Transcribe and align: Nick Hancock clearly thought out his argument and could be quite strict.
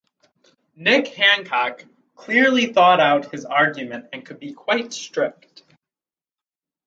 Nick 0.75 1.09
Hancock 1.09 1.85
clearly 2.15 2.73
thought 2.73 2.99
out 2.99 3.31
his 3.31 3.45
argument 3.45 4.07
and 4.11 4.25
could 4.25 4.39
be 4.39 4.51
quite 4.51 4.91
strict. 4.93 5.61